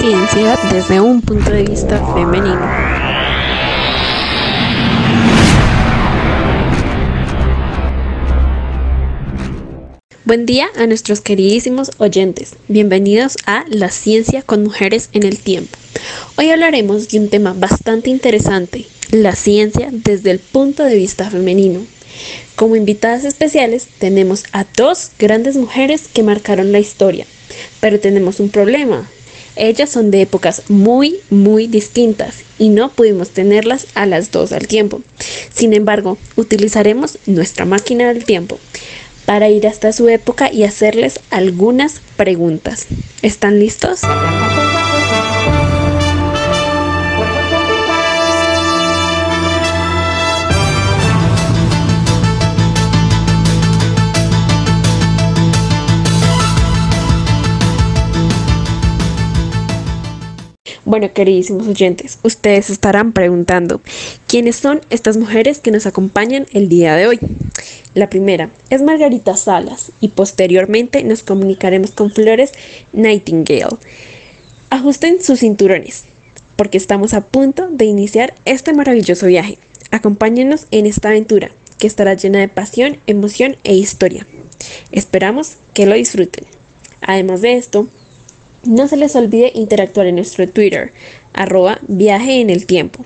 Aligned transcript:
ciencia 0.00 0.58
desde 0.70 1.00
un 1.00 1.20
punto 1.20 1.50
de 1.50 1.64
vista 1.64 2.04
femenino. 2.14 2.60
Buen 10.24 10.46
día 10.46 10.68
a 10.76 10.86
nuestros 10.86 11.20
queridísimos 11.20 11.90
oyentes. 11.98 12.54
Bienvenidos 12.68 13.36
a 13.44 13.64
La 13.68 13.90
ciencia 13.90 14.42
con 14.42 14.62
mujeres 14.62 15.10
en 15.12 15.24
el 15.24 15.38
tiempo. 15.38 15.76
Hoy 16.36 16.50
hablaremos 16.50 17.08
de 17.08 17.20
un 17.20 17.28
tema 17.28 17.52
bastante 17.52 18.08
interesante, 18.08 18.86
la 19.10 19.36
ciencia 19.36 19.90
desde 19.92 20.30
el 20.30 20.38
punto 20.38 20.84
de 20.84 20.96
vista 20.96 21.30
femenino. 21.30 21.80
Como 22.56 22.76
invitadas 22.76 23.24
especiales 23.24 23.88
tenemos 23.98 24.44
a 24.52 24.64
dos 24.76 25.10
grandes 25.18 25.56
mujeres 25.56 26.08
que 26.12 26.22
marcaron 26.22 26.72
la 26.72 26.78
historia, 26.78 27.26
pero 27.80 28.00
tenemos 28.00 28.40
un 28.40 28.48
problema. 28.48 29.08
Ellas 29.56 29.90
son 29.90 30.10
de 30.10 30.22
épocas 30.22 30.62
muy, 30.68 31.16
muy 31.30 31.66
distintas 31.66 32.36
y 32.58 32.70
no 32.70 32.90
pudimos 32.90 33.30
tenerlas 33.30 33.86
a 33.94 34.06
las 34.06 34.30
dos 34.30 34.52
al 34.52 34.66
tiempo. 34.66 35.02
Sin 35.52 35.74
embargo, 35.74 36.18
utilizaremos 36.36 37.18
nuestra 37.26 37.64
máquina 37.64 38.12
del 38.12 38.24
tiempo 38.24 38.58
para 39.26 39.48
ir 39.48 39.66
hasta 39.66 39.92
su 39.92 40.08
época 40.08 40.52
y 40.52 40.64
hacerles 40.64 41.20
algunas 41.30 42.00
preguntas. 42.16 42.86
¿Están 43.22 43.58
listos? 43.58 44.00
Bueno, 60.92 61.10
queridísimos 61.14 61.66
oyentes, 61.66 62.18
ustedes 62.22 62.68
estarán 62.68 63.14
preguntando, 63.14 63.80
¿quiénes 64.26 64.56
son 64.56 64.82
estas 64.90 65.16
mujeres 65.16 65.58
que 65.58 65.70
nos 65.70 65.86
acompañan 65.86 66.44
el 66.52 66.68
día 66.68 66.94
de 66.96 67.06
hoy? 67.06 67.18
La 67.94 68.10
primera 68.10 68.50
es 68.68 68.82
Margarita 68.82 69.34
Salas 69.38 69.90
y 70.02 70.08
posteriormente 70.08 71.02
nos 71.02 71.22
comunicaremos 71.22 71.92
con 71.92 72.10
Flores 72.10 72.52
Nightingale. 72.92 73.78
Ajusten 74.68 75.22
sus 75.22 75.40
cinturones 75.40 76.04
porque 76.56 76.76
estamos 76.76 77.14
a 77.14 77.24
punto 77.24 77.68
de 77.70 77.86
iniciar 77.86 78.34
este 78.44 78.74
maravilloso 78.74 79.24
viaje. 79.28 79.56
Acompáñenos 79.92 80.66
en 80.72 80.84
esta 80.84 81.08
aventura 81.08 81.52
que 81.78 81.86
estará 81.86 82.12
llena 82.12 82.40
de 82.40 82.48
pasión, 82.48 82.98
emoción 83.06 83.56
e 83.64 83.74
historia. 83.74 84.26
Esperamos 84.90 85.56
que 85.72 85.86
lo 85.86 85.94
disfruten. 85.94 86.44
Además 87.00 87.40
de 87.40 87.56
esto, 87.56 87.88
no 88.64 88.88
se 88.88 88.96
les 88.96 89.16
olvide 89.16 89.52
interactuar 89.54 90.06
en 90.06 90.16
nuestro 90.16 90.48
Twitter, 90.48 90.92
arroba 91.32 91.78
viaje 91.88 92.40
en 92.40 92.50
el 92.50 92.66
tiempo. 92.66 93.04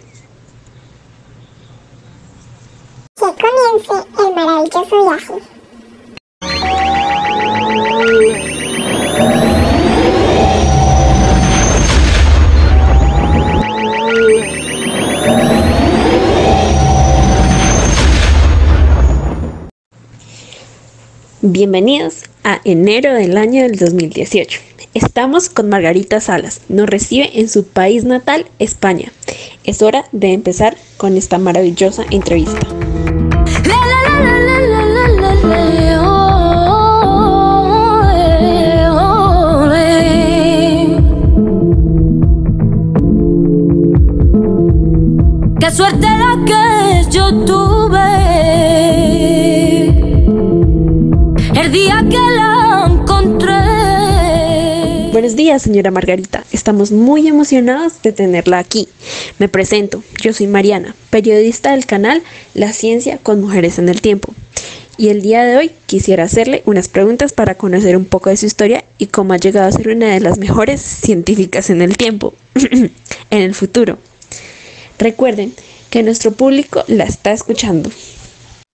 Que 3.16 3.26
comience 3.26 4.08
el 4.18 4.34
maravilloso 4.34 5.08
viaje. 5.08 5.34
Bienvenidos 21.42 22.24
a 22.44 22.60
enero 22.64 23.14
del 23.14 23.36
año 23.36 23.62
del 23.62 23.76
2018. 23.76 24.75
Estamos 24.96 25.50
con 25.50 25.68
Margarita 25.68 26.22
Salas. 26.22 26.62
Nos 26.70 26.88
recibe 26.88 27.38
en 27.38 27.50
su 27.50 27.66
país 27.66 28.04
natal, 28.04 28.46
España. 28.58 29.12
Es 29.62 29.82
hora 29.82 30.06
de 30.12 30.32
empezar 30.32 30.74
con 30.96 31.18
esta 31.18 31.36
maravillosa 31.36 32.06
entrevista. 32.10 32.66
Señora 55.58 55.90
Margarita. 55.90 56.44
Estamos 56.52 56.92
muy 56.92 57.28
emocionados 57.28 58.02
de 58.02 58.12
tenerla 58.12 58.58
aquí. 58.58 58.88
Me 59.38 59.48
presento. 59.48 60.02
Yo 60.22 60.32
soy 60.32 60.46
Mariana, 60.46 60.94
periodista 61.10 61.72
del 61.72 61.86
canal 61.86 62.22
La 62.54 62.72
Ciencia 62.72 63.18
con 63.18 63.40
Mujeres 63.40 63.78
en 63.78 63.88
el 63.88 64.00
Tiempo. 64.00 64.34
Y 64.98 65.08
el 65.08 65.20
día 65.20 65.44
de 65.44 65.56
hoy 65.56 65.72
quisiera 65.86 66.24
hacerle 66.24 66.62
unas 66.64 66.88
preguntas 66.88 67.32
para 67.32 67.54
conocer 67.54 67.96
un 67.96 68.06
poco 68.06 68.30
de 68.30 68.36
su 68.36 68.46
historia 68.46 68.84
y 68.96 69.06
cómo 69.06 69.34
ha 69.34 69.38
llegado 69.38 69.68
a 69.68 69.72
ser 69.72 69.88
una 69.88 70.12
de 70.12 70.20
las 70.20 70.38
mejores 70.38 70.80
científicas 70.80 71.68
en 71.68 71.82
el 71.82 71.96
tiempo, 71.96 72.32
en 72.54 73.42
el 73.42 73.54
futuro. 73.54 73.98
Recuerden 74.98 75.52
que 75.90 76.02
nuestro 76.02 76.32
público 76.32 76.82
la 76.88 77.04
está 77.04 77.32
escuchando. 77.32 77.90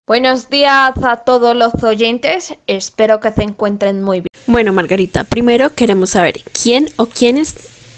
Buenos 0.05 0.51
días 0.51 0.95
a 1.05 1.19
todos 1.19 1.55
los 1.55 1.75
oyentes, 1.85 2.55
espero 2.67 3.21
que 3.21 3.31
se 3.31 3.45
encuentren 3.45 4.03
muy 4.03 4.19
bien. 4.19 4.27
Bueno, 4.49 4.73
Margarita, 4.73 5.23
primero 5.23 5.77
queremos 5.77 6.11
saber 6.11 6.43
quién 6.61 6.89
o 6.97 7.07
quiénes 7.07 7.55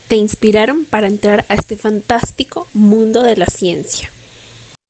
te 0.06 0.16
inspiraron 0.16 0.84
para 0.84 1.06
entrar 1.06 1.46
a 1.48 1.54
este 1.54 1.78
fantástico 1.78 2.68
mundo 2.74 3.22
de 3.22 3.38
la 3.38 3.46
ciencia. 3.46 4.10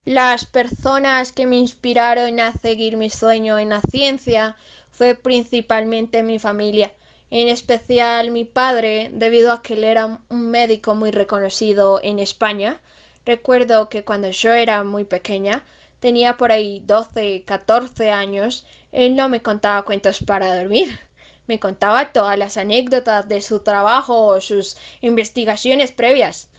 Las 0.05 0.45
personas 0.45 1.31
que 1.31 1.47
me 1.47 1.57
inspiraron 1.57 2.41
a 2.41 2.53
seguir 2.53 2.97
mi 2.97 3.11
sueño 3.11 3.61
en 3.61 3.69
la 3.69 3.81
ciencia 3.81 4.57
fue 4.91 5.15
principalmente 5.15 6.25
mi 6.25 6.41
familia, 6.41 6.95
en 7.31 7.47
especial 7.47 8.33
mi 8.33 8.45
padre, 8.45 9.11
debido 9.13 9.53
a 9.53 9.63
que 9.63 9.75
él 9.75 9.85
era 9.85 10.21
un 10.29 10.51
médico 10.51 10.97
muy 10.97 11.13
reconocido 11.13 12.01
en 12.03 12.19
España. 12.19 12.81
Recuerdo 13.25 13.89
que 13.89 14.03
cuando 14.05 14.31
yo 14.31 14.53
era 14.53 14.83
muy 14.83 15.05
pequeña, 15.05 15.65
tenía 16.05 16.37
por 16.37 16.53
ahí 16.53 16.83
12, 16.85 17.45
14 17.47 18.11
años, 18.11 18.67
él 18.93 19.17
no 19.17 19.31
me 19.31 19.41
contaba 19.41 19.87
cuentos 19.87 20.23
para 20.23 20.55
dormir. 20.55 21.01
Me 21.47 21.59
contaba 21.59 22.13
todas 22.13 22.39
las 22.39 22.59
anécdotas 22.59 23.27
de 23.27 23.41
su 23.41 23.61
trabajo 23.61 24.27
o 24.27 24.39
sus 24.43 24.77
investigaciones 25.01 25.93
previas. 25.93 26.51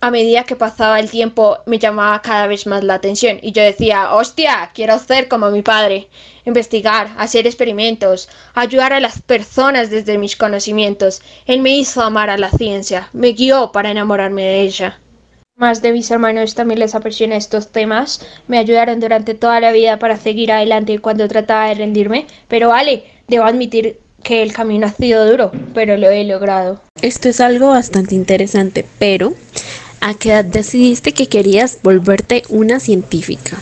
A 0.00 0.12
medida 0.12 0.44
que 0.44 0.54
pasaba 0.54 1.00
el 1.00 1.10
tiempo 1.10 1.58
me 1.66 1.80
llamaba 1.80 2.22
cada 2.22 2.46
vez 2.46 2.64
más 2.68 2.84
la 2.84 2.94
atención 2.94 3.40
y 3.42 3.50
yo 3.50 3.60
decía, 3.60 4.14
hostia, 4.14 4.70
quiero 4.72 4.96
ser 5.00 5.26
como 5.26 5.50
mi 5.50 5.62
padre, 5.62 6.08
investigar, 6.44 7.10
hacer 7.18 7.48
experimentos, 7.48 8.28
ayudar 8.54 8.92
a 8.92 9.00
las 9.00 9.20
personas 9.20 9.90
desde 9.90 10.16
mis 10.16 10.36
conocimientos. 10.36 11.22
Él 11.46 11.60
me 11.60 11.76
hizo 11.76 12.02
amar 12.02 12.30
a 12.30 12.38
la 12.38 12.52
ciencia, 12.52 13.08
me 13.12 13.32
guió 13.32 13.72
para 13.72 13.90
enamorarme 13.90 14.44
de 14.44 14.60
ella. 14.60 15.00
Más 15.60 15.82
de 15.82 15.92
mis 15.92 16.10
hermanos 16.10 16.54
también 16.54 16.80
les 16.80 16.94
apasiona 16.94 17.36
estos 17.36 17.68
temas, 17.68 18.26
me 18.48 18.56
ayudaron 18.56 18.98
durante 18.98 19.34
toda 19.34 19.60
la 19.60 19.72
vida 19.72 19.98
para 19.98 20.16
seguir 20.16 20.50
adelante 20.50 20.98
cuando 21.00 21.28
trataba 21.28 21.68
de 21.68 21.74
rendirme, 21.74 22.26
pero 22.48 22.68
vale, 22.68 23.04
debo 23.28 23.44
admitir 23.44 23.98
que 24.22 24.40
el 24.40 24.54
camino 24.54 24.86
ha 24.86 24.92
sido 24.92 25.30
duro, 25.30 25.52
pero 25.74 25.98
lo 25.98 26.08
he 26.08 26.24
logrado. 26.24 26.80
Esto 27.02 27.28
es 27.28 27.42
algo 27.42 27.68
bastante 27.68 28.14
interesante, 28.14 28.86
pero 28.98 29.34
¿a 30.00 30.14
qué 30.14 30.30
edad 30.30 30.46
decidiste 30.46 31.12
que 31.12 31.28
querías 31.28 31.76
volverte 31.82 32.42
una 32.48 32.80
científica? 32.80 33.58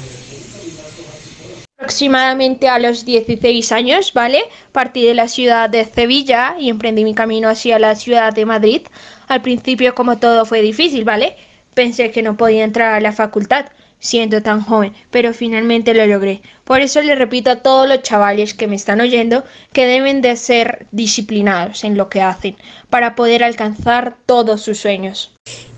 Aproximadamente 1.78 2.68
a 2.68 2.78
los 2.78 3.04
16 3.06 3.72
años, 3.72 4.12
¿vale? 4.12 4.42
Partí 4.70 5.04
de 5.04 5.14
la 5.14 5.26
ciudad 5.26 5.68
de 5.68 5.84
Sevilla 5.84 6.54
y 6.60 6.68
emprendí 6.68 7.02
mi 7.02 7.14
camino 7.14 7.48
hacia 7.48 7.80
la 7.80 7.96
ciudad 7.96 8.32
de 8.32 8.46
Madrid. 8.46 8.82
Al 9.26 9.42
principio, 9.42 9.96
como 9.96 10.18
todo 10.18 10.46
fue 10.46 10.62
difícil, 10.62 11.02
¿vale? 11.02 11.34
Pensé 11.78 12.10
que 12.10 12.22
no 12.24 12.36
podía 12.36 12.64
entrar 12.64 12.92
a 12.92 13.00
la 13.00 13.12
facultad 13.12 13.66
siendo 14.00 14.42
tan 14.42 14.62
joven, 14.62 14.94
pero 15.12 15.32
finalmente 15.32 15.94
lo 15.94 16.04
logré. 16.08 16.42
Por 16.64 16.80
eso 16.80 17.00
le 17.02 17.14
repito 17.14 17.52
a 17.52 17.62
todos 17.62 17.86
los 17.86 18.02
chavales 18.02 18.52
que 18.52 18.66
me 18.66 18.74
están 18.74 19.00
oyendo 19.00 19.44
que 19.72 19.86
deben 19.86 20.20
de 20.20 20.34
ser 20.34 20.88
disciplinados 20.90 21.84
en 21.84 21.96
lo 21.96 22.08
que 22.08 22.20
hacen 22.20 22.56
para 22.90 23.14
poder 23.14 23.44
alcanzar 23.44 24.16
todos 24.26 24.60
sus 24.60 24.78
sueños. 24.80 25.30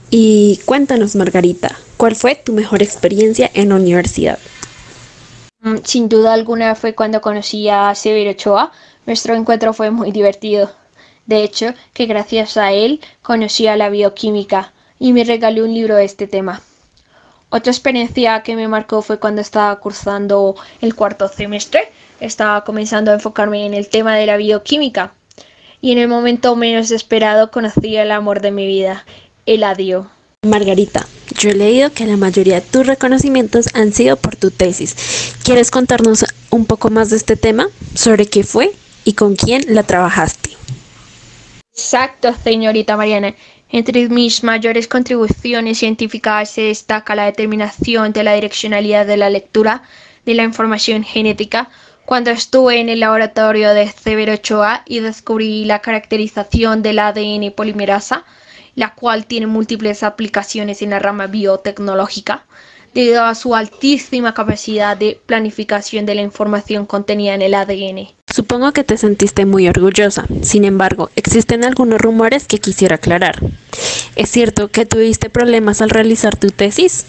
Y 0.08 0.60
cuéntanos, 0.64 1.16
Margarita, 1.16 1.76
¿cuál 1.98 2.16
fue 2.16 2.34
tu 2.34 2.54
mejor 2.54 2.82
experiencia 2.82 3.50
en 3.52 3.68
la 3.68 3.74
universidad? 3.74 4.38
Mm, 5.60 5.80
Sin 5.84 6.08
duda 6.08 6.32
alguna 6.32 6.76
fue 6.76 6.94
cuando 6.94 7.20
conocí 7.20 7.68
a 7.68 7.94
Severo 7.94 8.30
Ochoa. 8.30 8.72
Nuestro 9.04 9.34
encuentro 9.34 9.74
fue 9.74 9.90
muy 9.90 10.12
divertido. 10.12 10.72
De 11.26 11.44
hecho, 11.44 11.74
que 11.92 12.06
gracias 12.06 12.56
a 12.56 12.72
él 12.72 13.02
conocí 13.20 13.66
a 13.66 13.76
la 13.76 13.90
bioquímica 13.90 14.72
y 15.00 15.12
me 15.12 15.24
regaló 15.24 15.64
un 15.64 15.74
libro 15.74 15.96
de 15.96 16.04
este 16.04 16.28
tema. 16.28 16.62
Otra 17.48 17.72
experiencia 17.72 18.44
que 18.44 18.54
me 18.54 18.68
marcó 18.68 19.02
fue 19.02 19.18
cuando 19.18 19.40
estaba 19.40 19.74
cursando 19.80 20.54
el 20.80 20.94
cuarto 20.94 21.26
semestre. 21.26 21.90
Estaba 22.20 22.62
comenzando 22.62 23.10
a 23.10 23.14
enfocarme 23.14 23.66
en 23.66 23.74
el 23.74 23.88
tema 23.88 24.14
de 24.14 24.26
la 24.26 24.36
bioquímica. 24.36 25.14
y 25.82 25.92
en 25.92 25.98
el 25.98 26.08
momento 26.08 26.54
menos 26.56 26.90
esperado 26.90 27.50
conocí 27.50 27.96
el 27.96 28.10
amor 28.10 28.42
de 28.42 28.50
mi 28.50 28.66
vida, 28.66 29.06
el 29.46 29.64
adiós. 29.64 30.06
Margarita, 30.46 31.06
yo 31.38 31.48
he 31.48 31.54
leído 31.54 31.90
que 31.90 32.04
la 32.04 32.18
mayoría 32.18 32.56
de 32.56 32.66
tus 32.66 32.86
reconocimientos 32.86 33.68
han 33.72 33.94
sido 33.94 34.16
por 34.16 34.36
tu 34.36 34.50
tesis. 34.50 34.94
¿Quieres 35.42 35.70
contarnos 35.70 36.26
un 36.50 36.66
poco 36.66 36.90
más 36.90 37.08
de 37.08 37.16
este 37.16 37.36
tema? 37.36 37.68
¿Sobre 37.94 38.26
qué 38.26 38.44
fue 38.44 38.72
y 39.06 39.14
con 39.14 39.36
quién 39.36 39.74
la 39.74 39.82
trabajaste? 39.82 40.50
Exacto, 41.72 42.34
señorita 42.44 42.98
Mariana. 42.98 43.34
Entre 43.72 44.08
mis 44.08 44.42
mayores 44.42 44.88
contribuciones 44.88 45.78
científicas 45.78 46.50
se 46.50 46.62
destaca 46.62 47.14
la 47.14 47.26
determinación 47.26 48.12
de 48.12 48.24
la 48.24 48.34
direccionalidad 48.34 49.06
de 49.06 49.16
la 49.16 49.30
lectura 49.30 49.82
de 50.26 50.34
la 50.34 50.42
información 50.42 51.04
genética 51.04 51.68
cuando 52.04 52.30
estuve 52.30 52.80
en 52.80 52.88
el 52.88 52.98
laboratorio 52.98 53.72
de 53.72 53.88
Severo 53.88 54.34
Ochoa 54.34 54.82
y 54.86 54.98
descubrí 54.98 55.64
la 55.64 55.78
caracterización 55.78 56.82
del 56.82 56.98
ADN 56.98 57.52
polimerasa 57.52 58.24
la 58.74 58.94
cual 58.94 59.26
tiene 59.26 59.46
múltiples 59.46 60.02
aplicaciones 60.02 60.82
en 60.82 60.90
la 60.90 60.98
rama 60.98 61.26
biotecnológica 61.26 62.46
debido 62.94 63.24
a 63.24 63.34
su 63.34 63.54
altísima 63.54 64.34
capacidad 64.34 64.96
de 64.96 65.20
planificación 65.26 66.06
de 66.06 66.16
la 66.16 66.22
información 66.22 66.86
contenida 66.86 67.34
en 67.34 67.42
el 67.42 67.54
ADN. 67.54 68.08
Supongo 68.32 68.72
que 68.72 68.84
te 68.84 68.96
sentiste 68.96 69.44
muy 69.44 69.68
orgullosa. 69.68 70.26
Sin 70.42 70.64
embargo, 70.64 71.10
existen 71.16 71.64
algunos 71.64 72.00
rumores 72.00 72.46
que 72.46 72.58
quisiera 72.58 72.96
aclarar. 72.96 73.40
¿Es 74.14 74.30
cierto 74.30 74.68
que 74.68 74.86
tuviste 74.86 75.30
problemas 75.30 75.82
al 75.82 75.90
realizar 75.90 76.36
tu 76.36 76.48
tesis? 76.50 77.04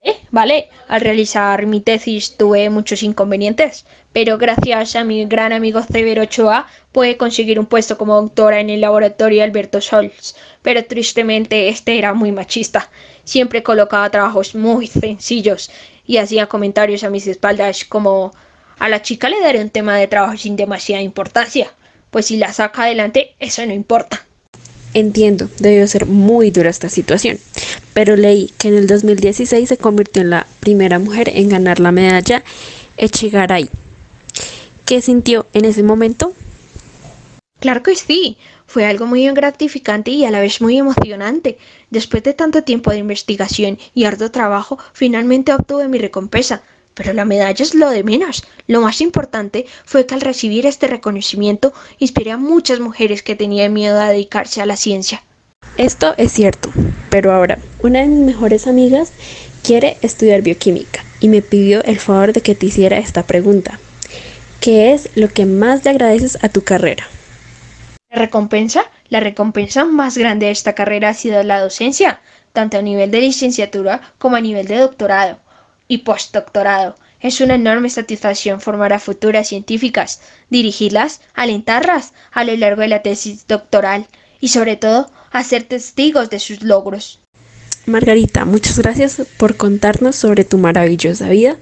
Eh, 0.00 0.16
vale, 0.30 0.68
al 0.88 1.00
realizar 1.00 1.66
mi 1.66 1.80
tesis 1.80 2.36
tuve 2.36 2.68
muchos 2.68 3.02
inconvenientes, 3.02 3.86
pero 4.12 4.36
gracias 4.36 4.96
a 4.96 5.04
mi 5.04 5.24
gran 5.24 5.52
amigo 5.52 5.82
Severo 5.82 6.22
Ochoa 6.22 6.66
pude 6.92 7.16
conseguir 7.16 7.58
un 7.58 7.66
puesto 7.66 7.96
como 7.96 8.20
doctora 8.20 8.60
en 8.60 8.68
el 8.68 8.82
laboratorio 8.82 9.42
Alberto 9.42 9.80
Scholz, 9.80 10.36
pero 10.60 10.84
tristemente 10.84 11.68
este 11.68 11.96
era 11.96 12.12
muy 12.12 12.32
machista. 12.32 12.90
Siempre 13.24 13.62
colocaba 13.62 14.10
trabajos 14.10 14.54
muy 14.54 14.86
sencillos 14.86 15.70
y 16.06 16.18
hacía 16.18 16.48
comentarios 16.48 17.02
a 17.02 17.10
mis 17.10 17.26
espaldas 17.26 17.86
como 17.86 18.32
a 18.78 18.88
la 18.88 19.02
chica 19.02 19.28
le 19.28 19.40
daré 19.40 19.60
un 19.60 19.70
tema 19.70 19.96
de 19.96 20.06
trabajo 20.06 20.36
sin 20.36 20.56
demasiada 20.56 21.02
importancia, 21.02 21.72
pues 22.10 22.26
si 22.26 22.36
la 22.36 22.52
saca 22.52 22.84
adelante 22.84 23.34
eso 23.38 23.64
no 23.66 23.72
importa. 23.72 24.24
Entiendo, 24.94 25.48
debió 25.58 25.86
ser 25.88 26.06
muy 26.06 26.50
dura 26.50 26.70
esta 26.70 26.88
situación, 26.88 27.38
pero 27.94 28.14
leí 28.14 28.52
que 28.58 28.68
en 28.68 28.74
el 28.74 28.86
2016 28.86 29.68
se 29.68 29.76
convirtió 29.76 30.22
en 30.22 30.30
la 30.30 30.46
primera 30.60 31.00
mujer 31.00 31.30
en 31.34 31.48
ganar 31.48 31.80
la 31.80 31.90
medalla 31.90 32.44
Echegaray. 32.96 33.68
¿Qué 34.84 35.00
sintió 35.00 35.46
en 35.52 35.64
ese 35.64 35.82
momento? 35.82 36.32
Claro 37.58 37.82
que 37.82 37.96
sí, 37.96 38.38
fue 38.66 38.84
algo 38.86 39.06
muy 39.06 39.26
gratificante 39.30 40.10
y 40.10 40.24
a 40.24 40.30
la 40.30 40.40
vez 40.40 40.60
muy 40.60 40.78
emocionante. 40.78 41.58
Después 41.90 42.22
de 42.22 42.34
tanto 42.34 42.62
tiempo 42.62 42.90
de 42.90 42.98
investigación 42.98 43.78
y 43.94 44.04
arduo 44.04 44.30
trabajo, 44.30 44.78
finalmente 44.92 45.52
obtuve 45.52 45.88
mi 45.88 45.98
recompensa. 45.98 46.62
Pero 46.94 47.12
la 47.12 47.24
medalla 47.24 47.62
es 47.62 47.74
lo 47.74 47.90
de 47.90 48.04
menos. 48.04 48.44
Lo 48.66 48.80
más 48.80 49.00
importante 49.00 49.66
fue 49.84 50.06
que 50.06 50.14
al 50.14 50.20
recibir 50.20 50.64
este 50.64 50.86
reconocimiento 50.86 51.72
inspiré 51.98 52.30
a 52.30 52.36
muchas 52.36 52.80
mujeres 52.80 53.22
que 53.22 53.36
tenían 53.36 53.72
miedo 53.72 54.00
a 54.00 54.10
dedicarse 54.10 54.62
a 54.62 54.66
la 54.66 54.76
ciencia. 54.76 55.22
Esto 55.76 56.14
es 56.16 56.32
cierto, 56.32 56.70
pero 57.10 57.32
ahora, 57.32 57.58
una 57.82 58.00
de 58.00 58.06
mis 58.06 58.24
mejores 58.24 58.66
amigas 58.66 59.12
quiere 59.64 59.96
estudiar 60.02 60.42
bioquímica 60.42 61.04
y 61.20 61.28
me 61.28 61.42
pidió 61.42 61.82
el 61.84 61.98
favor 61.98 62.32
de 62.32 62.42
que 62.42 62.54
te 62.54 62.66
hiciera 62.66 62.98
esta 62.98 63.24
pregunta. 63.24 63.80
¿Qué 64.60 64.92
es 64.92 65.08
lo 65.16 65.28
que 65.28 65.46
más 65.46 65.84
le 65.84 65.90
agradeces 65.90 66.38
a 66.42 66.48
tu 66.48 66.62
carrera? 66.62 67.08
La 68.08 68.20
recompensa, 68.20 68.84
la 69.08 69.20
recompensa 69.20 69.84
más 69.84 70.16
grande 70.16 70.46
de 70.46 70.52
esta 70.52 70.74
carrera 70.74 71.08
ha 71.08 71.14
sido 71.14 71.42
la 71.42 71.60
docencia, 71.60 72.20
tanto 72.52 72.78
a 72.78 72.82
nivel 72.82 73.10
de 73.10 73.20
licenciatura 73.20 74.00
como 74.18 74.36
a 74.36 74.40
nivel 74.40 74.68
de 74.68 74.78
doctorado 74.78 75.40
y 75.88 75.98
postdoctorado. 75.98 76.94
Es 77.20 77.40
una 77.40 77.54
enorme 77.54 77.90
satisfacción 77.90 78.60
formar 78.60 78.92
a 78.92 78.98
futuras 78.98 79.48
científicas, 79.48 80.20
dirigirlas, 80.50 81.20
alentarlas 81.34 82.12
a 82.32 82.44
lo 82.44 82.56
largo 82.56 82.82
de 82.82 82.88
la 82.88 83.02
tesis 83.02 83.46
doctoral 83.46 84.06
y 84.40 84.48
sobre 84.48 84.76
todo 84.76 85.10
hacer 85.30 85.64
testigos 85.64 86.30
de 86.30 86.38
sus 86.38 86.62
logros. 86.62 87.18
Margarita, 87.86 88.44
muchas 88.44 88.78
gracias 88.78 89.22
por 89.36 89.56
contarnos 89.56 90.16
sobre 90.16 90.44
tu 90.44 90.58
maravillosa 90.58 91.28
vida 91.28 91.56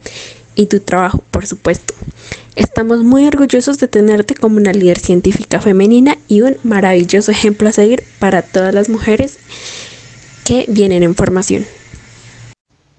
y 0.55 0.67
tu 0.67 0.81
trabajo, 0.81 1.23
por 1.31 1.47
supuesto. 1.47 1.95
Estamos 2.55 3.03
muy 3.03 3.27
orgullosos 3.27 3.79
de 3.79 3.89
tenerte 3.89 4.35
como 4.35 4.57
una 4.57 4.73
líder 4.73 4.99
científica 4.99 5.61
femenina 5.61 6.19
y 6.29 6.43
un 6.43 6.57
maravilloso 6.65 7.31
ejemplo 7.31 7.69
a 7.69 7.73
seguir 7.73 8.05
para 8.19 8.43
todas 8.43 8.75
las 8.75 8.89
mujeres 8.89 9.39
que 10.45 10.67
vienen 10.69 11.03
en 11.03 11.15
formación. 11.15 11.67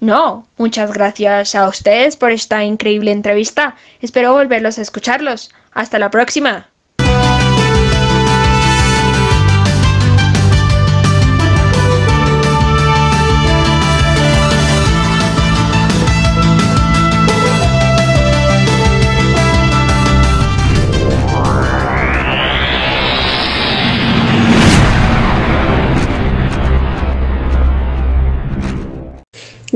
No, 0.04 0.46
muchas 0.58 0.92
gracias 0.92 1.54
a 1.54 1.66
ustedes 1.66 2.18
por 2.18 2.30
esta 2.30 2.62
increíble 2.62 3.10
entrevista. 3.10 3.74
Espero 4.02 4.34
volverlos 4.34 4.78
a 4.78 4.82
escucharlos. 4.82 5.50
Hasta 5.72 5.98
la 5.98 6.10
próxima. 6.10 6.68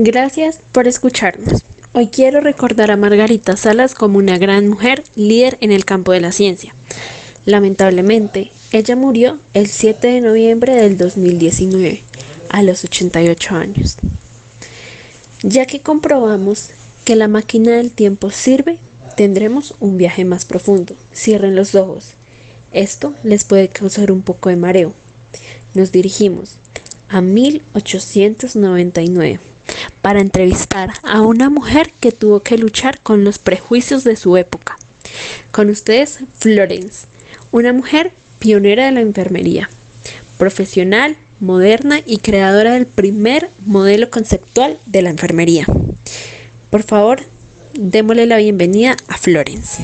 Gracias 0.01 0.61
por 0.71 0.87
escucharnos. 0.87 1.61
Hoy 1.91 2.07
quiero 2.07 2.39
recordar 2.39 2.89
a 2.89 2.95
Margarita 2.95 3.57
Salas 3.57 3.93
como 3.93 4.17
una 4.17 4.37
gran 4.37 4.69
mujer 4.69 5.03
líder 5.15 5.57
en 5.59 5.73
el 5.73 5.83
campo 5.83 6.13
de 6.13 6.21
la 6.21 6.31
ciencia. 6.31 6.73
Lamentablemente, 7.43 8.49
ella 8.71 8.95
murió 8.95 9.39
el 9.53 9.67
7 9.67 10.07
de 10.07 10.21
noviembre 10.21 10.73
del 10.73 10.97
2019, 10.97 12.01
a 12.47 12.63
los 12.63 12.85
88 12.85 13.55
años. 13.55 13.97
Ya 15.43 15.65
que 15.65 15.81
comprobamos 15.81 16.69
que 17.03 17.17
la 17.17 17.27
máquina 17.27 17.71
del 17.71 17.91
tiempo 17.91 18.29
sirve, 18.29 18.79
tendremos 19.17 19.75
un 19.81 19.97
viaje 19.97 20.23
más 20.23 20.45
profundo. 20.45 20.95
Cierren 21.13 21.57
los 21.57 21.75
ojos. 21.75 22.11
Esto 22.71 23.15
les 23.23 23.43
puede 23.43 23.67
causar 23.67 24.13
un 24.13 24.21
poco 24.21 24.47
de 24.47 24.55
mareo. 24.55 24.93
Nos 25.73 25.91
dirigimos 25.91 26.55
a 27.09 27.19
1899 27.19 29.39
para 30.09 30.21
entrevistar 30.21 30.89
a 31.03 31.21
una 31.21 31.51
mujer 31.51 31.91
que 31.99 32.11
tuvo 32.11 32.39
que 32.39 32.57
luchar 32.57 32.99
con 32.99 33.23
los 33.23 33.37
prejuicios 33.37 34.03
de 34.03 34.15
su 34.15 34.37
época. 34.37 34.79
Con 35.51 35.69
ustedes, 35.69 36.21
Florence, 36.39 37.05
una 37.51 37.73
mujer 37.73 38.11
pionera 38.39 38.87
de 38.87 38.91
la 38.91 39.01
enfermería, 39.01 39.69
profesional, 40.39 41.15
moderna 41.39 41.99
y 42.03 42.17
creadora 42.17 42.73
del 42.73 42.87
primer 42.87 43.51
modelo 43.67 44.09
conceptual 44.09 44.79
de 44.87 45.03
la 45.03 45.11
enfermería. 45.11 45.67
Por 46.71 46.81
favor, 46.81 47.19
démosle 47.75 48.25
la 48.25 48.37
bienvenida 48.37 48.97
a 49.09 49.15
Florence. 49.15 49.83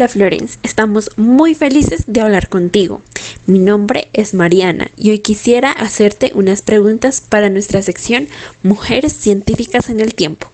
Hola 0.00 0.08
Florence, 0.08 0.58
estamos 0.62 1.10
muy 1.18 1.54
felices 1.54 2.04
de 2.06 2.22
hablar 2.22 2.48
contigo. 2.48 3.02
Mi 3.44 3.58
nombre 3.58 4.08
es 4.14 4.32
Mariana 4.32 4.88
y 4.96 5.10
hoy 5.10 5.18
quisiera 5.18 5.72
hacerte 5.72 6.32
unas 6.34 6.62
preguntas 6.62 7.20
para 7.20 7.50
nuestra 7.50 7.82
sección 7.82 8.26
Mujeres 8.62 9.12
Científicas 9.12 9.90
en 9.90 10.00
el 10.00 10.14
Tiempo. 10.14 10.46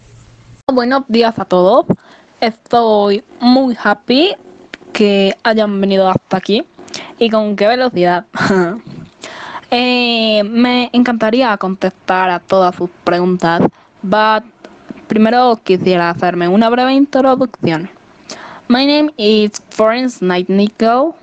Buenos 0.66 1.04
días 1.06 1.38
a 1.38 1.44
todos. 1.44 1.86
Estoy 2.40 3.22
muy 3.38 3.76
happy 3.80 4.34
que 4.92 5.36
hayan 5.44 5.80
venido 5.80 6.08
hasta 6.08 6.38
aquí 6.38 6.66
y 7.20 7.30
con 7.30 7.54
qué 7.54 7.68
velocidad. 7.68 8.26
Eh, 9.70 10.42
me 10.44 10.90
encantaría 10.92 11.56
contestar 11.56 12.30
a 12.30 12.38
todas 12.38 12.74
sus 12.76 12.88
preguntas, 13.04 13.62
but 14.00 14.44
primero 15.08 15.58
quisiera 15.62 16.10
hacerme 16.10 16.46
una 16.46 16.68
breve 16.68 16.94
introducción. 16.94 17.90
My 18.68 18.84
name 18.84 19.12
is 19.16 19.52
Florence 19.70 20.24
Nightingale. 20.24 21.14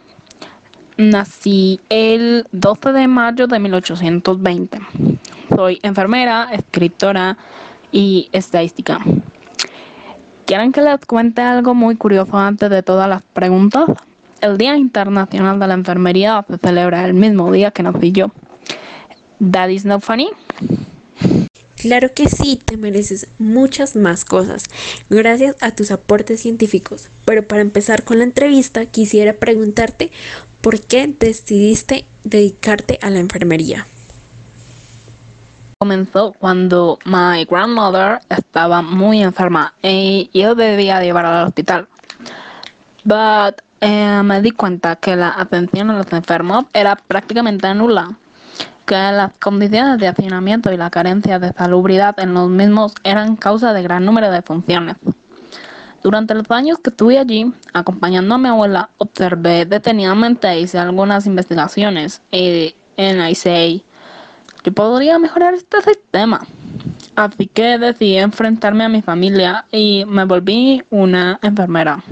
Nací 0.95 1.81
el 1.89 2.47
12 2.53 2.93
de 2.93 3.07
mayo 3.09 3.47
de 3.47 3.59
1820. 3.59 4.79
Soy 5.53 5.77
enfermera, 5.83 6.53
escritora 6.53 7.37
y 7.91 8.29
estadística. 8.31 8.99
¿Quieren 10.45 10.71
que 10.71 10.81
les 10.83 11.05
cuente 11.05 11.41
algo 11.41 11.73
muy 11.73 11.97
curioso 11.97 12.37
antes 12.37 12.69
de 12.69 12.81
todas 12.81 13.09
las 13.09 13.23
preguntas? 13.23 13.89
El 14.39 14.57
Día 14.57 14.77
Internacional 14.77 15.59
de 15.59 15.67
la 15.67 15.73
Enfermería 15.73 16.45
se 16.49 16.57
celebra 16.57 17.03
el 17.03 17.13
mismo 17.13 17.51
día 17.51 17.71
que 17.71 17.83
nací 17.83 18.13
yo. 18.13 18.27
That 19.51 19.67
is 19.67 19.83
not 19.83 20.01
funny. 20.01 20.29
Claro 21.83 22.13
que 22.13 22.29
sí, 22.29 22.55
te 22.63 22.77
mereces 22.77 23.27
muchas 23.39 23.97
más 23.97 24.23
cosas, 24.23 24.69
gracias 25.09 25.57
a 25.59 25.71
tus 25.71 25.91
aportes 25.91 26.39
científicos. 26.39 27.09
Pero 27.25 27.45
para 27.45 27.61
empezar 27.61 28.03
con 28.03 28.19
la 28.19 28.23
entrevista, 28.23 28.85
quisiera 28.85 29.33
preguntarte 29.33 30.09
por 30.61 30.79
qué 30.79 31.13
decidiste 31.19 32.05
dedicarte 32.23 32.99
a 33.01 33.09
la 33.09 33.19
enfermería. 33.19 33.85
Comenzó 35.77 36.31
cuando 36.39 36.99
my 37.03 37.43
grandmother 37.43 38.19
estaba 38.29 38.81
muy 38.81 39.21
enferma 39.21 39.73
y 39.83 40.29
yo 40.33 40.55
debía 40.55 41.01
llevarla 41.01 41.41
al 41.41 41.47
hospital. 41.47 41.89
But 43.03 43.61
eh, 43.81 44.21
me 44.23 44.41
di 44.41 44.51
cuenta 44.51 44.95
que 44.95 45.17
la 45.17 45.33
atención 45.37 45.89
a 45.89 45.97
los 45.97 46.13
enfermos 46.13 46.63
era 46.71 46.95
prácticamente 46.95 47.73
nula 47.75 48.17
que 48.85 48.95
las 48.95 49.37
condiciones 49.37 49.99
de 49.99 50.07
hacinamiento 50.07 50.71
y 50.71 50.77
la 50.77 50.89
carencia 50.89 51.39
de 51.39 51.53
salubridad 51.53 52.19
en 52.19 52.33
los 52.33 52.49
mismos 52.49 52.93
eran 53.03 53.35
causa 53.35 53.73
de 53.73 53.81
gran 53.83 54.05
número 54.05 54.31
de 54.31 54.41
funciones. 54.41 54.97
Durante 56.03 56.33
los 56.33 56.49
años 56.51 56.79
que 56.79 56.89
estuve 56.89 57.17
allí, 57.17 57.53
acompañando 57.73 58.35
a 58.35 58.37
mi 58.37 58.49
abuela, 58.49 58.89
observé 58.97 59.65
detenidamente 59.65 60.59
hice 60.59 60.77
algunas 60.77 61.25
investigaciones 61.25 62.21
y 62.29 62.75
en 62.97 63.25
ICA 63.25 63.83
que 64.63 64.71
podría 64.71 65.17
mejorar 65.17 65.53
este 65.53 65.81
sistema. 65.81 66.45
Así 67.15 67.47
que 67.47 67.77
decidí 67.77 68.17
enfrentarme 68.17 68.83
a 68.83 68.89
mi 68.89 69.01
familia 69.01 69.65
y 69.71 70.03
me 70.05 70.25
volví 70.25 70.83
una 70.89 71.39
enfermera. 71.41 72.03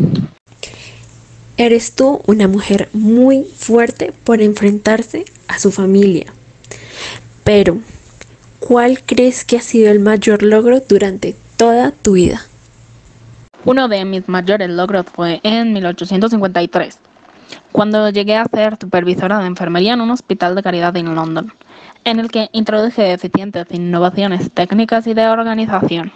Eres 1.58 1.94
tú 1.94 2.22
una 2.28 2.48
mujer 2.48 2.90
muy 2.94 3.44
fuerte 3.44 4.14
por 4.24 4.42
enfrentarse 4.42 5.26
a 5.48 5.60
su 5.60 5.72
familia. 5.72 6.34
Pero, 7.54 7.80
¿cuál 8.60 9.04
crees 9.04 9.44
que 9.44 9.58
ha 9.58 9.62
sido 9.62 9.92
el 9.92 10.00
mayor 10.00 10.42
logro 10.42 10.80
durante 10.80 11.36
toda 11.58 11.92
tu 11.92 12.14
vida? 12.14 12.40
Uno 13.66 13.90
de 13.90 14.06
mis 14.06 14.30
mayores 14.30 14.70
logros 14.70 15.06
fue 15.14 15.42
en 15.44 15.74
1853, 15.74 16.98
cuando 17.74 18.10
llegué 18.10 18.38
a 18.38 18.46
ser 18.46 18.78
supervisora 18.80 19.40
de 19.40 19.48
enfermería 19.48 19.96
en 19.96 20.00
un 20.00 20.12
hospital 20.12 20.56
de 20.56 20.64
caridad 20.64 20.96
en 20.96 21.14
London, 21.14 21.52
en 22.06 22.22
el 22.22 22.32
que 22.32 22.48
introduje 22.54 23.12
eficientes 23.12 23.68
innovaciones 23.72 24.50
técnicas 24.54 25.06
y 25.08 25.14
de 25.14 25.28
organización. 25.28 26.14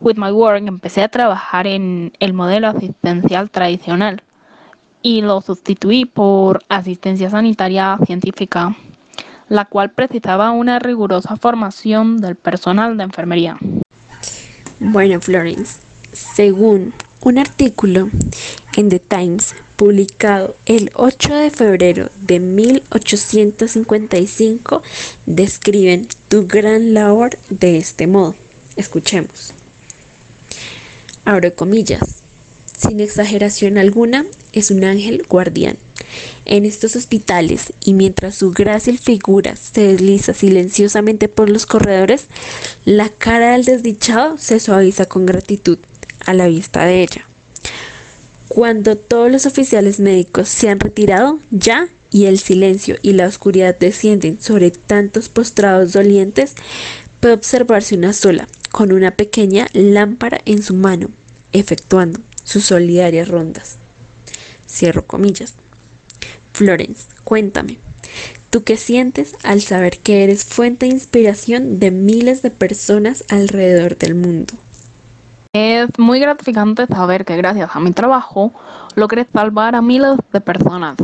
With 0.00 0.16
my 0.16 0.32
work 0.32 0.66
empecé 0.66 1.02
a 1.02 1.08
trabajar 1.08 1.66
en 1.66 2.14
el 2.18 2.32
modelo 2.32 2.68
asistencial 2.68 3.50
tradicional 3.50 4.22
y 5.02 5.20
lo 5.20 5.42
sustituí 5.42 6.06
por 6.06 6.62
asistencia 6.70 7.28
sanitaria 7.28 7.98
científica 8.06 8.74
la 9.48 9.64
cual 9.64 9.90
precisaba 9.90 10.50
una 10.50 10.78
rigurosa 10.78 11.36
formación 11.36 12.18
del 12.18 12.36
personal 12.36 12.96
de 12.96 13.04
enfermería. 13.04 13.56
Bueno, 14.80 15.20
Florence, 15.20 15.78
según 16.12 16.92
un 17.22 17.38
artículo 17.38 18.10
en 18.76 18.88
The 18.88 18.98
Times 18.98 19.54
publicado 19.76 20.56
el 20.66 20.90
8 20.94 21.34
de 21.34 21.50
febrero 21.50 22.10
de 22.20 22.40
1855, 22.40 24.82
describen 25.26 26.08
tu 26.28 26.46
gran 26.46 26.94
labor 26.94 27.36
de 27.50 27.76
este 27.78 28.06
modo. 28.06 28.34
Escuchemos. 28.76 29.52
Abro 31.24 31.52
comillas. 31.54 32.22
Sin 32.76 33.00
exageración 33.00 33.78
alguna, 33.78 34.26
es 34.52 34.70
un 34.70 34.84
ángel 34.84 35.24
guardián 35.28 35.78
en 36.44 36.64
estos 36.64 36.96
hospitales 36.96 37.72
y 37.84 37.94
mientras 37.94 38.36
su 38.36 38.52
grácil 38.52 38.98
figura 38.98 39.56
se 39.56 39.88
desliza 39.88 40.34
silenciosamente 40.34 41.28
por 41.28 41.50
los 41.50 41.66
corredores, 41.66 42.26
la 42.84 43.08
cara 43.08 43.52
del 43.52 43.64
desdichado 43.64 44.38
se 44.38 44.60
suaviza 44.60 45.06
con 45.06 45.26
gratitud 45.26 45.78
a 46.24 46.34
la 46.34 46.46
vista 46.48 46.84
de 46.84 47.02
ella. 47.02 47.26
Cuando 48.48 48.96
todos 48.96 49.30
los 49.30 49.46
oficiales 49.46 50.00
médicos 50.00 50.48
se 50.48 50.68
han 50.68 50.80
retirado, 50.80 51.40
ya 51.50 51.88
y 52.10 52.26
el 52.26 52.38
silencio 52.38 52.96
y 53.02 53.12
la 53.12 53.26
oscuridad 53.26 53.76
descienden 53.78 54.40
sobre 54.40 54.70
tantos 54.70 55.28
postrados 55.28 55.92
dolientes, 55.92 56.54
puede 57.20 57.34
observarse 57.34 57.96
una 57.96 58.12
sola, 58.12 58.48
con 58.70 58.92
una 58.92 59.10
pequeña 59.10 59.68
lámpara 59.72 60.40
en 60.44 60.62
su 60.62 60.74
mano, 60.74 61.10
efectuando 61.52 62.20
sus 62.44 62.64
solidarias 62.66 63.28
rondas. 63.28 63.76
Cierro 64.68 65.06
comillas. 65.06 65.54
Florence, 66.56 67.06
cuéntame, 67.22 67.78
¿tú 68.48 68.64
qué 68.64 68.78
sientes 68.78 69.36
al 69.44 69.60
saber 69.60 69.98
que 69.98 70.24
eres 70.24 70.46
fuente 70.46 70.86
de 70.86 70.92
inspiración 70.92 71.78
de 71.78 71.90
miles 71.90 72.40
de 72.40 72.50
personas 72.50 73.24
alrededor 73.28 73.98
del 73.98 74.14
mundo? 74.14 74.54
Es 75.52 75.90
muy 75.98 76.18
gratificante 76.18 76.86
saber 76.86 77.26
que 77.26 77.36
gracias 77.36 77.68
a 77.74 77.80
mi 77.80 77.92
trabajo 77.92 78.52
logré 78.94 79.26
salvar 79.30 79.74
a 79.74 79.82
miles 79.82 80.16
de 80.32 80.40
personas. 80.40 80.96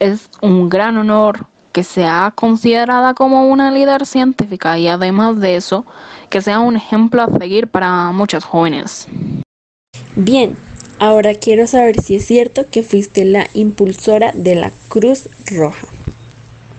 Es 0.00 0.28
un 0.42 0.68
gran 0.68 0.96
honor 0.96 1.46
que 1.70 1.84
sea 1.84 2.32
considerada 2.34 3.14
como 3.14 3.46
una 3.46 3.70
líder 3.70 4.04
científica 4.04 4.80
y 4.80 4.88
además 4.88 5.38
de 5.38 5.54
eso, 5.54 5.86
que 6.28 6.42
sea 6.42 6.58
un 6.58 6.74
ejemplo 6.74 7.22
a 7.22 7.38
seguir 7.38 7.68
para 7.68 8.10
muchos 8.10 8.44
jóvenes. 8.44 9.06
Bien, 10.16 10.56
Ahora 11.00 11.34
quiero 11.34 11.66
saber 11.68 12.00
si 12.00 12.16
es 12.16 12.26
cierto 12.26 12.66
que 12.68 12.82
fuiste 12.82 13.24
la 13.24 13.46
impulsora 13.54 14.32
de 14.34 14.56
la 14.56 14.72
Cruz 14.88 15.28
Roja. 15.46 15.86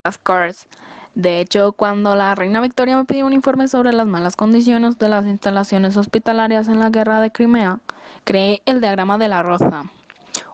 Of 0.05 0.17
course. 0.23 0.67
De 1.15 1.39
hecho, 1.39 1.71
cuando 1.71 2.15
la 2.15 2.35
reina 2.35 2.59
Victoria 2.59 2.97
me 2.97 3.05
pidió 3.05 3.25
un 3.25 3.33
informe 3.33 3.67
sobre 3.69 3.93
las 3.93 4.07
malas 4.07 4.35
condiciones 4.35 4.97
de 4.97 5.07
las 5.07 5.25
instalaciones 5.25 5.95
hospitalarias 5.95 6.67
en 6.67 6.79
la 6.79 6.89
guerra 6.89 7.21
de 7.21 7.31
Crimea, 7.31 7.79
creé 8.25 8.61
el 8.65 8.81
diagrama 8.81 9.17
de 9.17 9.29
la 9.29 9.41
rosa, 9.41 9.85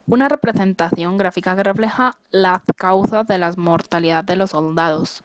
una 0.05 0.29
representación 0.29 1.17
gráfica 1.17 1.55
que 1.55 1.63
refleja 1.63 2.17
las 2.29 2.61
causas 2.75 3.25
de 3.25 3.39
la 3.39 3.51
mortalidad 3.57 4.23
de 4.23 4.35
los 4.35 4.51
soldados. 4.51 5.23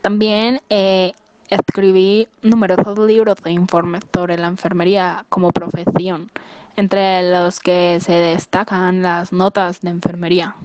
También 0.00 0.62
eh, 0.70 1.12
escribí 1.48 2.28
numerosos 2.42 2.98
libros 2.98 3.36
e 3.44 3.50
informes 3.50 4.02
sobre 4.12 4.38
la 4.38 4.48
enfermería 4.48 5.26
como 5.28 5.50
profesión, 5.50 6.30
entre 6.76 7.30
los 7.30 7.60
que 7.60 7.98
se 8.00 8.12
destacan 8.12 9.02
las 9.02 9.32
notas 9.32 9.80
de 9.80 9.90
enfermería. 9.90 10.56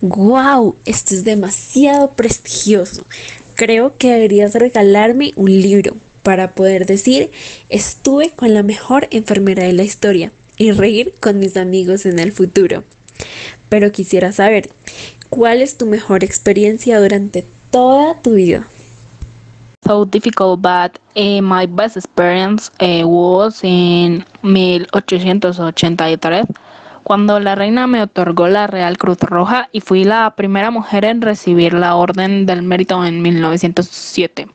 ¡Guau! 0.00 0.76
Esto 0.84 1.14
es 1.14 1.24
demasiado 1.24 2.10
prestigioso. 2.10 3.06
Creo 3.54 3.96
que 3.96 4.10
deberías 4.10 4.54
regalarme 4.54 5.32
un 5.36 5.50
libro 5.50 5.94
para 6.22 6.52
poder 6.52 6.86
decir 6.86 7.30
estuve 7.68 8.30
con 8.30 8.54
la 8.54 8.62
mejor 8.62 9.08
enfermera 9.10 9.64
de 9.64 9.72
la 9.72 9.84
historia 9.84 10.32
y 10.56 10.72
reír 10.72 11.14
con 11.20 11.38
mis 11.38 11.56
amigos 11.56 12.06
en 12.06 12.18
el 12.18 12.32
futuro. 12.32 12.84
Pero 13.68 13.92
quisiera 13.92 14.32
saber, 14.32 14.70
¿cuál 15.28 15.62
es 15.62 15.76
tu 15.76 15.86
mejor 15.86 16.24
experiencia 16.24 17.00
durante 17.00 17.44
toda 17.70 18.20
tu 18.20 18.34
vida? 18.34 18.68
So 19.92 20.06
difficult, 20.06 20.62
but 20.62 20.98
uh, 21.16 21.42
my 21.42 21.66
best 21.66 21.98
experience 21.98 22.70
uh, 22.80 23.06
was 23.06 23.62
in 23.62 24.24
1883, 24.42 26.44
cuando 27.02 27.38
la 27.38 27.54
reina 27.54 27.86
me 27.86 28.00
otorgó 28.00 28.48
la 28.48 28.66
Real 28.66 28.96
Cruz 28.96 29.18
Roja 29.20 29.68
y 29.70 29.80
fui 29.80 30.04
la 30.04 30.34
primera 30.34 30.70
mujer 30.70 31.04
en 31.04 31.20
recibir 31.20 31.74
la 31.74 31.96
Orden 31.96 32.46
del 32.46 32.62
Mérito 32.62 33.04
en 33.04 33.20
1907, 33.20 34.48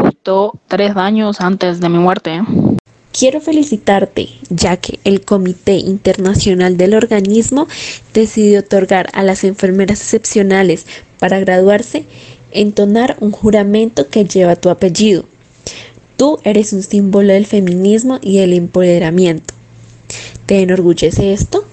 justo 0.00 0.60
tres 0.68 0.96
años 0.96 1.40
antes 1.40 1.80
de 1.80 1.88
mi 1.88 1.98
muerte. 1.98 2.40
Quiero 3.10 3.40
felicitarte, 3.40 4.28
ya 4.48 4.76
que 4.76 5.00
el 5.04 5.22
Comité 5.22 5.74
Internacional 5.74 6.76
del 6.76 6.94
Organismo 6.94 7.66
decidió 8.14 8.60
otorgar 8.60 9.10
a 9.12 9.22
las 9.22 9.44
enfermeras 9.44 10.00
excepcionales 10.00 10.86
para 11.18 11.40
graduarse 11.40 12.06
entonar 12.54 13.16
un 13.20 13.30
juramento 13.30 14.08
que 14.08 14.24
lleva 14.24 14.56
tu 14.56 14.70
apellido. 14.70 15.24
Tú 16.16 16.38
eres 16.44 16.72
un 16.72 16.82
símbolo 16.82 17.32
del 17.32 17.46
feminismo 17.46 18.18
y 18.22 18.38
el 18.38 18.52
empoderamiento. 18.52 19.54
¿Te 20.46 20.62
enorgullece 20.62 21.32
esto? 21.32 21.64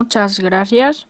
Muchas 0.00 0.38
gracias. 0.38 1.06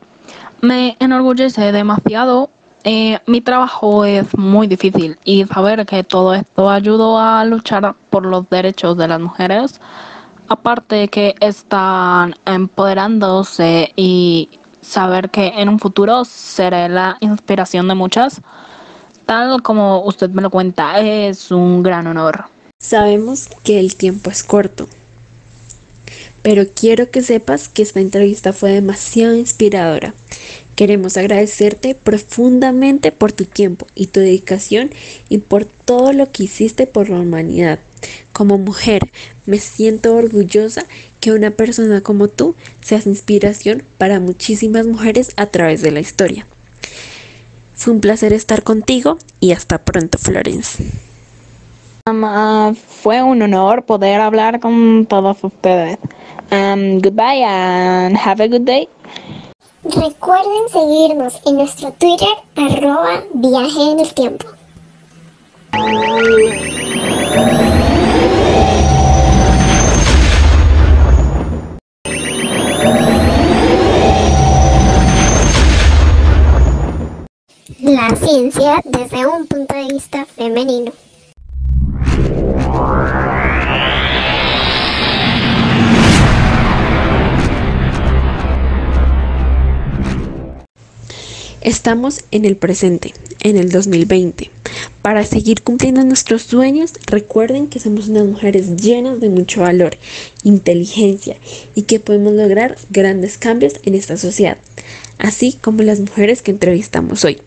Me 0.60 0.96
enorgullece 1.00 1.72
demasiado. 1.72 2.50
Eh, 2.84 3.18
mi 3.26 3.40
trabajo 3.40 4.04
es 4.04 4.36
muy 4.36 4.66
difícil 4.66 5.18
y 5.24 5.44
saber 5.44 5.84
que 5.84 6.04
todo 6.04 6.34
esto 6.34 6.70
ayudó 6.70 7.18
a 7.18 7.44
luchar 7.44 7.94
por 8.08 8.24
los 8.24 8.48
derechos 8.48 8.96
de 8.96 9.08
las 9.08 9.20
mujeres, 9.20 9.80
aparte 10.48 11.08
que 11.08 11.34
están 11.40 12.34
empoderándose 12.46 13.92
y 13.96 14.48
saber 14.80 15.30
que 15.30 15.48
en 15.56 15.68
un 15.68 15.78
futuro 15.78 16.24
seré 16.24 16.88
la 16.88 17.16
inspiración 17.20 17.88
de 17.88 17.94
muchas, 17.94 18.40
tal 19.26 19.62
como 19.62 20.04
usted 20.04 20.30
me 20.30 20.42
lo 20.42 20.50
cuenta, 20.50 21.00
es 21.00 21.50
un 21.50 21.82
gran 21.82 22.06
honor. 22.06 22.46
Sabemos 22.78 23.48
que 23.64 23.80
el 23.80 23.96
tiempo 23.96 24.30
es 24.30 24.42
corto, 24.42 24.88
pero 26.42 26.64
quiero 26.74 27.10
que 27.10 27.22
sepas 27.22 27.68
que 27.68 27.82
esta 27.82 28.00
entrevista 28.00 28.52
fue 28.52 28.70
demasiado 28.70 29.34
inspiradora. 29.34 30.14
Queremos 30.76 31.16
agradecerte 31.16 31.96
profundamente 31.96 33.10
por 33.10 33.32
tu 33.32 33.44
tiempo 33.44 33.88
y 33.96 34.06
tu 34.06 34.20
dedicación 34.20 34.90
y 35.28 35.38
por 35.38 35.64
todo 35.64 36.12
lo 36.12 36.30
que 36.30 36.44
hiciste 36.44 36.86
por 36.86 37.10
la 37.10 37.18
humanidad. 37.18 37.80
Como 38.32 38.58
mujer, 38.58 39.10
me 39.46 39.58
siento 39.58 40.14
orgullosa 40.14 40.84
que 41.20 41.32
una 41.32 41.50
persona 41.50 42.00
como 42.00 42.28
tú 42.28 42.54
seas 42.80 43.06
inspiración 43.06 43.82
para 43.98 44.20
muchísimas 44.20 44.86
mujeres 44.86 45.32
a 45.36 45.46
través 45.46 45.82
de 45.82 45.90
la 45.90 46.00
historia. 46.00 46.46
Fue 47.74 47.92
un 47.92 48.00
placer 48.00 48.32
estar 48.32 48.62
contigo 48.62 49.18
y 49.40 49.52
hasta 49.52 49.78
pronto, 49.78 50.18
Florence. 50.18 50.82
Um, 52.08 52.24
uh, 52.24 52.74
fue 52.74 53.22
un 53.22 53.42
honor 53.42 53.84
poder 53.84 54.20
hablar 54.20 54.60
con 54.60 55.06
todos 55.06 55.36
ustedes. 55.42 55.98
Um, 56.50 57.00
goodbye 57.00 57.44
and 57.44 58.16
have 58.16 58.42
a 58.42 58.48
good 58.48 58.62
day. 58.62 58.88
Recuerden 59.84 60.68
seguirnos 60.72 61.40
en 61.46 61.56
nuestro 61.56 61.92
Twitter 61.92 62.28
arroba 62.56 63.22
viaje 63.34 63.92
en 63.92 64.00
el 64.00 64.12
tiempo. 64.12 64.57
La 65.70 65.80
ciencia 78.16 78.80
desde 78.84 79.26
un 79.26 79.46
punto 79.46 79.74
de 79.74 79.92
vista 79.92 80.24
femenino. 80.24 80.92
Estamos 91.60 92.24
en 92.30 92.46
el 92.46 92.56
presente, 92.56 93.12
en 93.40 93.58
el 93.58 93.70
2020. 93.70 94.57
Para 95.08 95.24
seguir 95.24 95.62
cumpliendo 95.62 96.04
nuestros 96.04 96.42
sueños, 96.42 96.92
recuerden 97.06 97.68
que 97.68 97.80
somos 97.80 98.08
unas 98.08 98.26
mujeres 98.26 98.76
llenas 98.76 99.20
de 99.20 99.30
mucho 99.30 99.62
valor, 99.62 99.96
inteligencia 100.44 101.38
y 101.74 101.84
que 101.84 101.98
podemos 101.98 102.34
lograr 102.34 102.76
grandes 102.90 103.38
cambios 103.38 103.80
en 103.84 103.94
esta 103.94 104.18
sociedad, 104.18 104.58
así 105.16 105.54
como 105.62 105.82
las 105.82 105.98
mujeres 105.98 106.42
que 106.42 106.50
entrevistamos 106.50 107.24
hoy. 107.24 107.38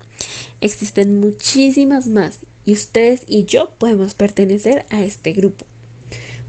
Existen 0.60 1.20
muchísimas 1.20 2.08
más 2.08 2.40
y 2.66 2.74
ustedes 2.74 3.26
y 3.28 3.46
yo 3.46 3.70
podemos 3.78 4.16
pertenecer 4.16 4.88
a 4.90 5.04
este 5.04 5.32
grupo. 5.32 5.64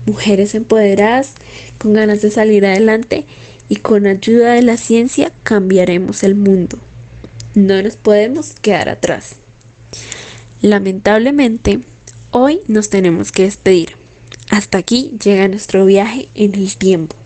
Mujeres 0.07 0.55
empoderadas, 0.55 1.35
con 1.77 1.93
ganas 1.93 2.23
de 2.23 2.31
salir 2.31 2.65
adelante 2.65 3.27
y 3.69 3.77
con 3.77 4.07
ayuda 4.07 4.55
de 4.55 4.63
la 4.63 4.79
ciencia 4.79 5.31
cambiaremos 5.43 6.23
el 6.23 6.37
mundo. 6.37 6.79
No 7.55 7.83
nos 7.83 7.97
podemos 7.97 8.55
quedar 8.63 8.89
atrás. 8.89 9.37
Lamentablemente, 10.63 11.81
hoy 12.31 12.61
nos 12.69 12.89
tenemos 12.89 13.33
que 13.33 13.43
despedir. 13.43 13.97
Hasta 14.49 14.79
aquí 14.79 15.19
llega 15.23 15.49
nuestro 15.49 15.85
viaje 15.85 16.29
en 16.37 16.55
el 16.55 16.77
tiempo. 16.77 17.17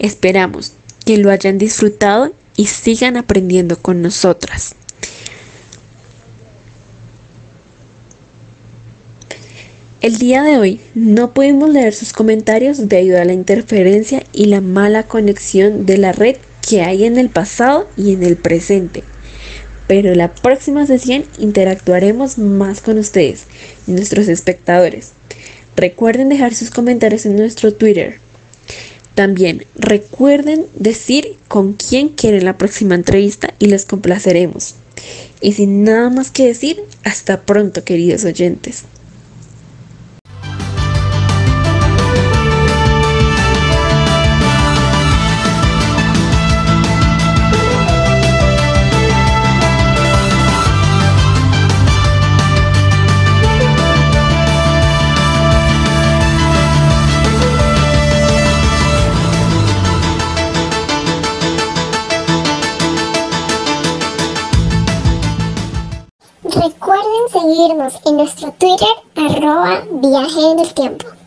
Esperamos 0.00 0.72
que 1.06 1.18
lo 1.18 1.30
hayan 1.30 1.56
disfrutado 1.56 2.32
y 2.56 2.66
sigan 2.66 3.16
aprendiendo 3.16 3.78
con 3.78 4.02
nosotras. 4.02 4.74
El 10.00 10.18
día 10.18 10.42
de 10.42 10.58
hoy 10.58 10.80
no 10.96 11.32
pudimos 11.34 11.70
leer 11.70 11.94
sus 11.94 12.12
comentarios 12.12 12.88
debido 12.88 13.20
a 13.20 13.24
la 13.24 13.34
interferencia 13.34 14.24
y 14.32 14.46
la 14.46 14.60
mala 14.60 15.04
conexión 15.04 15.86
de 15.86 15.98
la 15.98 16.10
red 16.10 16.36
que 16.68 16.82
hay 16.82 17.04
en 17.04 17.18
el 17.18 17.28
pasado 17.28 17.88
y 17.96 18.14
en 18.14 18.24
el 18.24 18.36
presente 18.36 19.04
pero 19.88 20.14
la 20.14 20.32
próxima 20.32 20.86
sesión 20.86 21.24
interactuaremos 21.38 22.38
más 22.38 22.80
con 22.80 22.98
ustedes, 22.98 23.46
nuestros 23.88 24.28
espectadores. 24.28 25.12
Recuerden 25.74 26.28
dejar 26.28 26.54
sus 26.54 26.70
comentarios 26.70 27.26
en 27.26 27.36
nuestro 27.36 27.74
Twitter. 27.74 28.20
También 29.14 29.64
recuerden 29.74 30.66
decir 30.74 31.36
con 31.48 31.72
quién 31.72 32.10
quieren 32.10 32.44
la 32.44 32.56
próxima 32.56 32.94
entrevista 32.94 33.54
y 33.58 33.66
les 33.66 33.84
complaceremos. 33.84 34.76
Y 35.40 35.54
sin 35.54 35.82
nada 35.84 36.10
más 36.10 36.30
que 36.30 36.46
decir, 36.46 36.80
hasta 37.02 37.40
pronto 37.42 37.82
queridos 37.82 38.24
oyentes. 38.24 38.84
Twitter 68.78 68.94
arroba 69.16 69.82
viaje 69.90 70.52
en 70.52 70.58
el 70.60 70.72
tiempo. 70.72 71.17